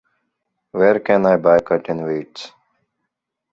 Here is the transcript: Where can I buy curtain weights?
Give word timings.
Where 0.71 0.99
can 0.99 1.27
I 1.27 1.37
buy 1.37 1.59
curtain 1.59 2.03
weights? 2.03 2.53